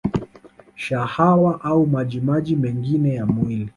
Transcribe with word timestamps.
Shahawa 0.75 1.61
au 1.63 1.85
maji 1.87 2.21
maji 2.21 2.55
mengine 2.55 3.13
ya 3.13 3.25
mwili 3.25 3.69